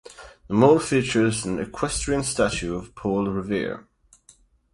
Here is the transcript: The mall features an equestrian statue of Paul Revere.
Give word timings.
The 0.47 0.55
mall 0.55 0.79
features 0.79 1.45
an 1.45 1.59
equestrian 1.59 2.23
statue 2.23 2.75
of 2.75 2.95
Paul 2.95 3.27
Revere. 3.27 3.87